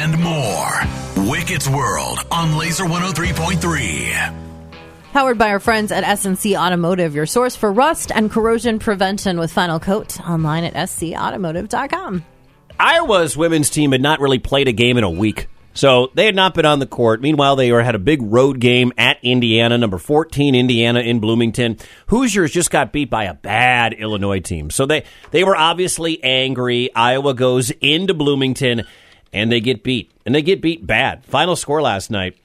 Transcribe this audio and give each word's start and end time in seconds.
and 0.00 0.18
more. 0.18 1.28
Wicket's 1.28 1.68
World 1.68 2.20
on 2.32 2.56
Laser 2.56 2.84
103.3. 2.84 4.50
Powered 5.12 5.36
by 5.36 5.50
our 5.50 5.60
friends 5.60 5.92
at 5.92 6.04
SNC 6.04 6.58
Automotive, 6.58 7.14
your 7.14 7.26
source 7.26 7.54
for 7.54 7.70
rust 7.70 8.10
and 8.10 8.30
corrosion 8.30 8.78
prevention 8.78 9.38
with 9.38 9.52
Final 9.52 9.78
Coat 9.78 10.18
online 10.20 10.64
at 10.64 10.74
scautomotive.com. 10.74 12.24
Iowa's 12.78 13.36
women's 13.36 13.68
team 13.68 13.92
had 13.92 14.00
not 14.00 14.20
really 14.20 14.38
played 14.38 14.68
a 14.68 14.72
game 14.72 14.96
in 14.96 15.04
a 15.04 15.10
week. 15.10 15.48
So 15.74 16.10
they 16.14 16.24
had 16.24 16.34
not 16.34 16.54
been 16.54 16.64
on 16.64 16.78
the 16.78 16.86
court. 16.86 17.20
Meanwhile, 17.20 17.56
they 17.56 17.70
were, 17.70 17.82
had 17.82 17.94
a 17.94 18.00
big 18.00 18.22
road 18.22 18.58
game 18.58 18.92
at 18.96 19.18
Indiana, 19.22 19.76
number 19.76 19.98
14 19.98 20.54
Indiana 20.54 21.00
in 21.00 21.20
Bloomington. 21.20 21.76
Hoosiers 22.06 22.50
just 22.50 22.70
got 22.70 22.92
beat 22.92 23.10
by 23.10 23.24
a 23.24 23.34
bad 23.34 23.92
Illinois 23.92 24.40
team. 24.40 24.70
So 24.70 24.86
they, 24.86 25.04
they 25.30 25.44
were 25.44 25.56
obviously 25.56 26.22
angry. 26.24 26.94
Iowa 26.94 27.34
goes 27.34 27.70
into 27.70 28.14
Bloomington 28.14 28.84
and 29.32 29.50
they 29.50 29.60
get 29.60 29.82
beat. 29.82 30.10
And 30.26 30.34
they 30.34 30.42
get 30.42 30.60
beat 30.60 30.86
bad. 30.86 31.24
Final 31.24 31.56
score 31.56 31.82
last 31.82 32.10
night 32.10 32.36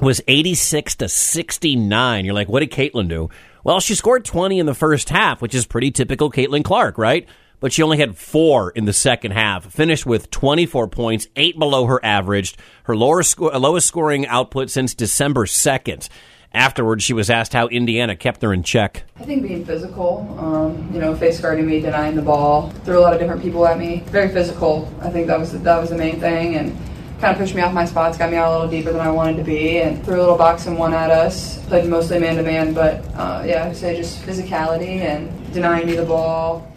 was 0.00 0.20
86 0.28 0.96
to 0.96 1.08
69. 1.08 2.24
You're 2.24 2.34
like, 2.34 2.48
what 2.48 2.60
did 2.60 2.70
Caitlin 2.70 3.08
do? 3.08 3.30
Well, 3.64 3.80
she 3.80 3.94
scored 3.94 4.24
20 4.24 4.58
in 4.58 4.66
the 4.66 4.74
first 4.74 5.08
half, 5.10 5.42
which 5.42 5.54
is 5.54 5.66
pretty 5.66 5.90
typical 5.90 6.30
Caitlin 6.30 6.64
Clark, 6.64 6.98
right? 6.98 7.28
but 7.60 7.72
she 7.72 7.82
only 7.82 7.98
had 7.98 8.16
four 8.16 8.70
in 8.70 8.84
the 8.84 8.92
second 8.92 9.32
half. 9.32 9.72
Finished 9.72 10.06
with 10.06 10.30
24 10.30 10.88
points, 10.88 11.26
eight 11.36 11.58
below 11.58 11.86
her 11.86 12.04
average, 12.04 12.56
her 12.84 12.96
lower 12.96 13.22
sco- 13.22 13.56
lowest 13.58 13.88
scoring 13.88 14.26
output 14.26 14.70
since 14.70 14.94
December 14.94 15.46
2nd. 15.46 16.08
Afterwards, 16.54 17.04
she 17.04 17.12
was 17.12 17.28
asked 17.28 17.52
how 17.52 17.66
Indiana 17.68 18.16
kept 18.16 18.42
her 18.42 18.52
in 18.54 18.62
check. 18.62 19.04
I 19.18 19.24
think 19.24 19.42
being 19.42 19.66
physical, 19.66 20.34
um, 20.38 20.90
you 20.92 20.98
know, 20.98 21.14
face 21.14 21.40
guarding 21.40 21.66
me, 21.66 21.80
denying 21.80 22.16
the 22.16 22.22
ball, 22.22 22.70
threw 22.84 22.98
a 22.98 23.02
lot 23.02 23.12
of 23.12 23.20
different 23.20 23.42
people 23.42 23.66
at 23.66 23.78
me. 23.78 24.02
Very 24.06 24.28
physical. 24.28 24.92
I 25.02 25.10
think 25.10 25.26
that 25.26 25.38
was 25.38 25.52
that 25.52 25.78
was 25.78 25.90
the 25.90 25.96
main 25.96 26.20
thing, 26.20 26.56
and 26.56 26.76
kind 27.20 27.32
of 27.32 27.38
pushed 27.38 27.54
me 27.54 27.60
off 27.60 27.72
my 27.72 27.84
spots, 27.84 28.16
got 28.16 28.30
me 28.30 28.36
out 28.36 28.48
a 28.48 28.52
little 28.52 28.70
deeper 28.70 28.92
than 28.92 29.00
I 29.00 29.10
wanted 29.10 29.36
to 29.36 29.44
be, 29.44 29.78
and 29.78 30.02
threw 30.04 30.16
a 30.16 30.20
little 30.20 30.38
box 30.38 30.66
and 30.66 30.78
one 30.78 30.94
at 30.94 31.10
us. 31.10 31.64
Played 31.66 31.86
mostly 31.86 32.18
man 32.18 32.36
to 32.36 32.42
man, 32.42 32.72
but 32.72 33.04
uh, 33.14 33.42
yeah, 33.44 33.64
I 33.64 33.68
would 33.68 33.76
say 33.76 33.96
just 33.96 34.22
physicality 34.22 35.00
and 35.00 35.52
denying 35.52 35.86
me 35.86 35.96
the 35.96 36.04
ball. 36.04 36.72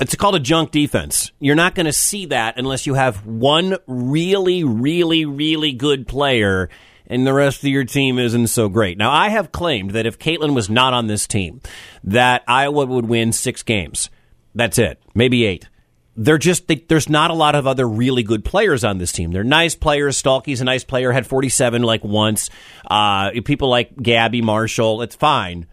It's 0.00 0.16
called 0.16 0.34
a 0.34 0.40
junk 0.40 0.72
defense. 0.72 1.30
You're 1.38 1.54
not 1.54 1.76
going 1.76 1.86
to 1.86 1.92
see 1.92 2.26
that 2.26 2.58
unless 2.58 2.84
you 2.84 2.94
have 2.94 3.24
one 3.24 3.76
really, 3.86 4.64
really, 4.64 5.24
really 5.24 5.72
good 5.72 6.08
player 6.08 6.68
and 7.06 7.26
the 7.26 7.32
rest 7.32 7.58
of 7.58 7.68
your 7.68 7.84
team 7.84 8.18
isn't 8.18 8.48
so 8.48 8.68
great. 8.68 8.98
Now, 8.98 9.10
I 9.10 9.28
have 9.28 9.52
claimed 9.52 9.90
that 9.90 10.06
if 10.06 10.18
Caitlin 10.18 10.54
was 10.54 10.70
not 10.70 10.94
on 10.94 11.06
this 11.06 11.26
team, 11.26 11.60
that 12.04 12.42
Iowa 12.48 12.86
would 12.86 13.06
win 13.06 13.32
six 13.32 13.62
games. 13.62 14.10
That's 14.54 14.78
it. 14.78 15.02
Maybe 15.14 15.44
eight. 15.44 15.68
They're 16.16 16.38
just, 16.38 16.68
they, 16.68 16.76
there's 16.76 17.08
not 17.08 17.30
a 17.30 17.34
lot 17.34 17.56
of 17.56 17.66
other 17.66 17.88
really 17.88 18.22
good 18.22 18.44
players 18.44 18.84
on 18.84 18.98
this 18.98 19.10
team. 19.10 19.32
They're 19.32 19.42
nice 19.42 19.74
players. 19.74 20.16
Stuelke's 20.16 20.60
a 20.60 20.64
nice 20.64 20.84
player, 20.84 21.10
had 21.10 21.26
47 21.26 21.82
like 21.82 22.04
once. 22.04 22.50
Uh, 22.88 23.32
people 23.44 23.68
like 23.68 23.96
Gabby 24.00 24.40
Marshall, 24.40 25.02
it's 25.02 25.16
fine. 25.16 25.66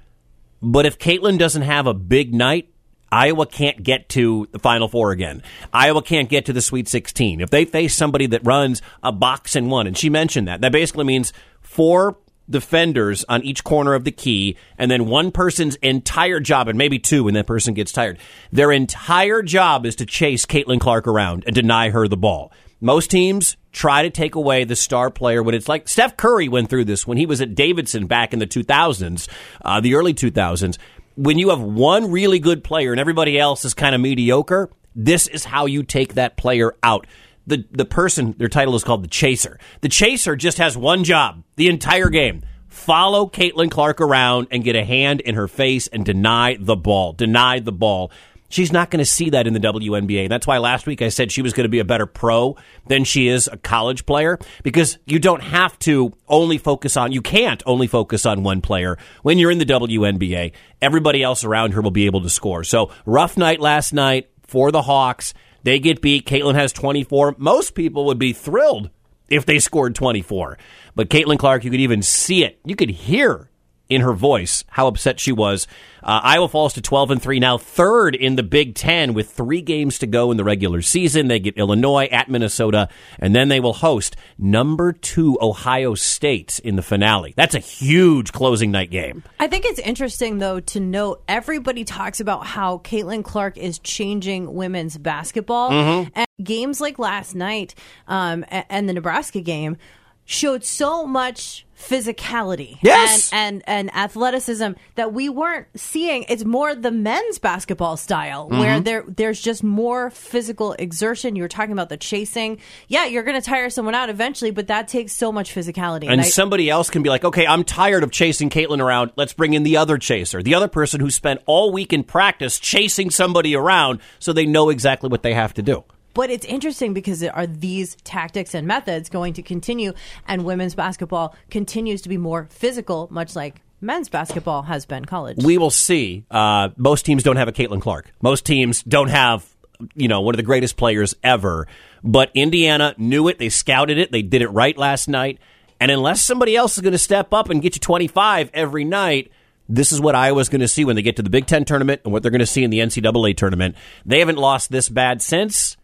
But 0.62 0.86
if 0.86 0.98
Caitlin 0.98 1.38
doesn't 1.38 1.62
have 1.62 1.88
a 1.88 1.94
big 1.94 2.34
night, 2.34 2.70
Iowa 3.12 3.45
can't 3.45 3.84
get 3.84 4.09
to 4.09 4.48
the 4.52 4.59
Final 4.59 4.88
Four 4.88 5.12
again. 5.12 5.44
Iowa 5.73 6.02
can't 6.02 6.30
get 6.30 6.45
to 6.45 6.54
the 6.54 6.62
Sweet 6.62 6.88
16. 6.88 7.42
If 7.42 7.50
they 7.50 7.66
face 7.66 7.95
somebody 7.95 8.26
that 8.28 8.45
runs 8.45 8.81
a 9.04 9.12
box 9.12 9.56
and 9.56 9.70
one, 9.70 9.88
and 9.88 9.98
she 9.98 10.09
mentioned 10.09 10.48
that, 10.48 10.62
that 10.62 10.72
basically 10.72 11.04
means 11.04 11.34
four 11.59 12.17
defenders 12.50 13.23
on 13.30 13.44
each 13.44 13.64
corner 13.64 13.94
of 13.94 14.04
the 14.04 14.12
key, 14.12 14.58
and 14.78 14.89
then 14.89 15.06
one 15.06 15.32
person's 15.32 15.76
entire 15.78 16.39
job, 16.39 16.67
and 16.67 16.78
maybe 16.78 17.00
two 17.00 17.26
when 17.26 17.34
that 17.34 17.48
person 17.48 17.73
gets 17.73 17.92
tired, 17.92 18.17
their 18.52 18.72
entire 18.72 19.42
job 19.42 19.86
is 19.86 19.95
to 19.98 20.06
chase 20.06 20.45
Caitlin 20.45 20.80
Clark 20.80 21.08
around 21.08 21.44
and 21.45 21.56
deny 21.56 21.89
her 21.89 22.08
the 22.08 22.17
ball. 22.17 22.52
Most 22.80 23.12
teams 23.12 23.58
try 23.72 24.04
to 24.04 24.09
take 24.09 24.36
away 24.36 24.64
the 24.64 24.76
star 24.76 25.12
player 25.12 25.44
when 25.44 25.54
it's 25.54 25.70
like 25.70 25.88
Steph 25.88 26.17
Curry 26.17 26.50
went 26.50 26.70
through 26.70 26.86
this 26.86 27.06
when 27.06 27.17
he 27.17 27.26
was 27.26 27.39
at 27.39 27.56
Davidson 27.56 28.08
back 28.08 28.34
in 28.34 28.39
the 28.39 28.48
2000s, 28.48 29.30
uh, 29.64 29.80
the 29.80 29.94
early 29.95 30.14
2000s 30.14 30.78
when 31.21 31.37
you 31.37 31.49
have 31.49 31.61
one 31.61 32.11
really 32.11 32.39
good 32.39 32.64
player 32.64 32.92
and 32.92 32.99
everybody 32.99 33.37
else 33.37 33.64
is 33.64 33.76
kind 33.76 33.93
of 33.93 34.02
mediocre, 34.02 34.71
this 34.95 35.27
is 35.27 35.45
how 35.45 35.67
you 35.67 35.83
take 35.83 36.15
that 36.15 36.36
player 36.36 36.73
out. 36.82 37.05
The 37.45 37.64
the 37.71 37.86
person, 37.86 38.33
their 38.39 38.48
title 38.48 38.76
is 38.76 38.83
called 38.83 39.04
the 39.04 39.08
chaser. 39.08 39.60
The 39.81 39.89
chaser 39.89 40.36
just 40.36 40.58
has 40.58 40.76
one 40.76 41.04
job 41.04 41.43
the 41.58 41.67
entire 41.67 42.10
game. 42.10 42.42
Follow 42.70 43.27
Caitlin 43.27 43.70
Clark 43.70 44.02
around 44.02 44.48
and 44.49 44.64
get 44.64 44.76
a 44.76 44.83
hand 44.83 45.21
in 45.21 45.36
her 45.36 45.48
face 45.48 45.87
and 45.87 46.04
deny 46.04 46.58
the 46.60 46.76
ball. 46.76 47.14
Deny 47.14 47.60
the 47.60 47.71
ball. 47.71 48.11
She's 48.52 48.72
not 48.72 48.92
going 48.92 49.00
to 49.00 49.06
see 49.06 49.30
that 49.32 49.48
in 49.48 49.54
the 49.54 49.60
WNBA. 49.60 50.30
That's 50.30 50.45
why 50.45 50.58
last 50.58 50.86
week 50.86 51.02
I 51.02 51.10
said 51.10 51.32
she 51.32 51.42
was 51.42 51.54
going 51.54 51.64
to 51.64 51.70
be 51.70 51.80
a 51.80 51.86
better 51.86 52.06
pro 52.06 52.58
than 52.88 53.06
she 53.06 53.28
is 53.28 53.48
a 53.48 53.58
college 53.58 54.06
player 54.06 54.38
because 54.62 54.98
you 55.06 55.20
don't 55.20 55.42
have 55.42 55.80
to 55.80 56.14
only 56.28 56.58
focus 56.58 56.98
on, 56.98 57.11
you 57.11 57.22
can't 57.22 57.64
only 57.66 57.88
focus 57.88 58.26
on 58.26 58.44
one 58.44 58.61
player. 58.61 58.98
When 59.23 59.38
you're 59.38 59.52
in 59.52 59.58
the 59.58 59.66
WNBA, 59.66 60.52
everybody 60.82 61.23
else 61.23 61.44
around 61.44 61.72
her 61.73 61.82
will 61.82 61.92
be 61.92 62.08
able 62.08 62.22
to 62.22 62.30
score. 62.30 62.64
So 62.64 62.92
rough 63.06 63.38
night 63.38 63.61
last 63.61 63.94
night 63.94 64.30
for 64.48 64.72
the 64.72 64.82
Hawks. 64.82 65.34
They 65.64 65.80
get 65.80 66.02
beat. 66.02 66.26
Caitlin 66.26 66.56
has 66.56 66.73
24. 66.73 67.36
Most 67.38 67.76
people 67.76 68.06
would 68.06 68.20
be 68.20 68.34
thrilled 68.34 68.90
if 69.30 69.45
they 69.45 69.60
scored 69.60 69.95
24. 69.95 70.58
But 70.95 71.10
Caitlin 71.10 71.40
Clark, 71.40 71.64
you 71.64 71.72
could 71.72 71.80
even 71.80 72.02
see 72.02 72.44
it. 72.44 72.60
You 72.66 72.76
could 72.76 72.90
hear 72.90 73.51
in 73.92 74.02
her 74.02 74.14
voice 74.14 74.64
how 74.70 74.88
upset 74.88 75.20
she 75.20 75.34
was. 75.34 75.68
Uh, 76.02 76.20
Iowa 76.24 76.48
falls 76.48 76.74
to 76.74 76.82
12 76.82 77.12
and 77.12 77.22
3 77.22 77.40
now, 77.40 77.58
third 77.58 78.16
in 78.16 78.36
the 78.36 78.42
Big 78.42 78.74
Ten 78.74 79.14
with 79.14 79.30
three 79.30 79.62
games 79.62 80.00
to 80.00 80.08
go 80.08 80.32
in 80.32 80.38
the 80.38 80.44
regular 80.44 80.82
season. 80.82 81.28
They 81.28 81.40
get 81.40 81.58
Illinois 81.58 82.06
at 82.06 82.30
Minnesota, 82.30 82.90
and 83.20 83.36
then 83.36 83.50
they 83.50 83.60
will 83.60 83.74
host 83.74 84.16
number 84.40 84.94
two 84.94 85.38
Ohio 85.42 85.94
State 85.94 86.60
in 86.64 86.76
the 86.76 86.82
finale. 86.82 87.34
That's 87.36 87.54
a 87.54 87.60
huge 87.60 88.32
closing 88.32 88.72
night 88.72 88.90
game. 88.90 89.24
I 89.40 89.48
think 89.48 89.66
it's 89.66 89.80
interesting, 89.80 90.40
though, 90.40 90.60
to 90.62 90.80
note 90.80 91.22
everybody 91.28 91.84
talks 91.84 92.20
about 92.20 92.48
how 92.48 92.80
Caitlin 92.80 93.23
Clark 93.23 93.58
is 93.58 93.78
changing 93.78 94.54
women's 94.54 94.98
basketball. 94.98 95.70
Mm-hmm. 95.70 96.10
And 96.16 96.28
games 96.44 96.82
like 96.82 96.98
last 96.98 97.36
night 97.36 97.76
um, 98.08 98.44
and 98.50 98.90
the 98.90 98.94
Nebraska 98.94 99.42
game 99.42 99.78
showed 100.26 100.64
so 100.64 101.05
much 101.05 101.65
physicality 101.82 102.77
yes. 102.83 103.32
and, 103.33 103.64
and, 103.67 103.89
and 103.89 103.95
athleticism 103.95 104.71
that 104.95 105.14
we 105.14 105.30
weren't 105.30 105.67
seeing. 105.76 106.26
It's 106.30 106.45
more 106.45 106.76
the 106.76 106.92
men's 106.92 107.39
basketball 107.39 107.98
style 107.98 108.48
mm-hmm. 108.48 108.60
where 108.60 108.80
there 108.80 109.04
there's 109.08 109.42
just 109.42 109.64
more 109.64 110.10
physical 110.11 110.73
exertion. 110.73 111.36
You 111.36 111.43
were 111.43 111.49
talking 111.49 111.71
about 111.71 111.89
the 111.89 111.98
chasing. 111.98 112.60
Yeah, 112.87 113.05
you're 113.05 113.23
going 113.23 113.39
to 113.39 113.45
tire 113.45 113.70
someone 113.70 113.95
out 113.95 114.10
eventually, 114.10 114.52
but 114.52 114.67
that 114.67 114.87
takes 114.87 115.14
so 115.14 115.31
much 115.31 115.54
physicality. 115.54 116.04
And, 116.04 116.14
and 116.14 116.21
I, 116.21 116.26
somebody 116.26 116.70
else 116.70 116.89
can 116.89 117.04
be 117.04 117.10
like, 117.10 117.26
okay, 117.26 117.48
I'm 117.48 117.64
tired 117.64 118.04
of 118.04 118.11
chasing 118.11 118.49
Caitlin 118.49 118.80
around. 118.80 119.11
Let's 119.15 119.33
bring 119.33 119.54
in 119.54 119.64
the 119.64 119.77
other 119.77 119.98
chaser, 119.98 120.43
the 120.43 120.55
other 120.55 120.67
person 120.67 120.99
who 120.99 121.10
spent 121.10 121.42
all 121.45 121.71
week 121.71 121.93
in 121.93 122.04
practice 122.04 122.60
chasing 122.60 123.10
somebody 123.10 123.55
around 123.55 124.02
so 124.20 124.33
they 124.33 124.45
know 124.45 124.70
exactly 124.70 125.10
what 125.10 125.23
they 125.23 125.33
have 125.33 125.54
to 125.55 125.61
do. 125.61 125.83
But 126.14 126.30
it's 126.30 126.45
interesting 126.45 126.94
because 126.94 127.23
are 127.23 127.48
these 127.48 127.95
tactics 128.04 128.54
and 128.54 128.68
methods 128.68 129.10
going 129.10 129.33
to 129.33 129.42
continue? 129.42 129.94
And 130.27 130.45
women's 130.45 130.75
basketball 130.75 131.36
continues 131.50 132.01
to 132.04 132.10
be 132.10 132.18
more 132.18 132.48
physical, 132.50 133.07
much 133.12 133.36
like 133.36 133.62
men's 133.81 134.10
basketball 134.10 134.63
has 134.63 134.86
been 134.86 135.06
college. 135.06 135.44
We 135.44 135.57
will 135.57 135.72
see. 135.72 136.25
Uh, 136.30 136.69
most 136.77 137.06
teams 137.06 137.24
don't 137.24 137.38
have 137.38 137.48
a 137.48 137.51
Caitlin 137.51 137.81
Clark. 137.81 138.12
Most 138.22 138.45
teams 138.45 138.83
don't 138.83 139.10
have, 139.10 139.48
you 139.95 140.07
know, 140.07 140.22
one 140.22 140.36
of 140.36 140.38
the 140.38 140.44
greatest 140.44 140.77
players 140.77 141.16
ever. 141.24 141.68
But 142.04 142.31
Indiana 142.33 142.95
knew 142.98 143.28
it. 143.28 143.39
They 143.39 143.50
scouted 143.50 143.98
it. 143.98 144.12
They 144.12 144.22
did 144.22 144.42
it 144.42 144.50
right 144.50 144.78
last 144.78 145.07
night. 145.07 145.39
And 145.80 145.89
unless 145.89 146.24
somebody 146.24 146.56
else 146.56 146.78
is 146.78 146.81
going 146.81 146.92
to 146.92 147.00
step 147.00 147.33
up 147.33 147.50
and 147.50 147.62
get 147.62 147.75
you 147.75 147.80
25 147.80 148.51
every 148.54 148.83
night, 148.83 149.31
this 149.68 149.92
is 149.92 150.00
what 150.00 150.16
Iowa's 150.16 150.50
going 150.50 150.62
to 150.62 150.68
see 150.68 150.86
when 150.86 150.95
they 150.95 151.01
get 151.01 151.16
to 151.16 151.24
the 151.24 151.30
Big 151.30 151.48
Ten 151.48 151.66
tournament 151.66 152.01
and 152.04 152.13
what 152.13 152.22
they're 152.22 152.31
going 152.31 152.39
to 152.39 152.45
see 152.45 152.63
in 152.63 152.69
the 152.69 152.80
NCAA 152.80 153.36
tournament. 153.36 153.75
They 154.06 154.19
haven't 154.19 154.38
lost 154.38 154.69
this 154.69 154.89
bad 154.89 155.22
since 155.22 155.78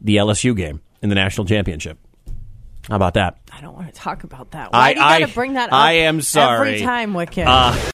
the 0.00 0.16
LSU 0.16 0.56
game 0.56 0.80
in 1.02 1.08
the 1.08 1.14
national 1.14 1.46
championship. 1.46 1.98
How 2.88 2.96
about 2.96 3.14
that? 3.14 3.38
I 3.52 3.60
don't 3.60 3.74
want 3.74 3.88
to 3.88 3.92
talk 3.92 4.22
about 4.22 4.52
that. 4.52 4.72
Why 4.72 4.78
I, 4.78 4.94
do 4.94 5.00
you 5.00 5.06
got 5.06 5.18
to 5.28 5.34
bring 5.34 5.54
that 5.54 5.70
up? 5.70 5.74
I 5.74 5.92
am 5.92 6.20
sorry. 6.20 6.74
Every 6.74 6.86
time, 6.86 7.14
Wicked. 7.14 7.44
Uh, 7.46 7.76